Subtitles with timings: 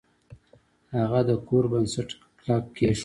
[0.99, 2.09] هغه د کور بنسټ
[2.39, 2.99] کلک کیښود.